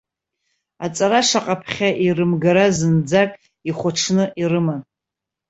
Аҵара 0.85 1.21
шаҟа 1.27 1.55
ԥхьа 1.61 1.89
ирымгара, 2.05 2.65
зынӡак 2.77 3.31
ихәаҽны 3.69 4.23
ирыман. 4.41 4.81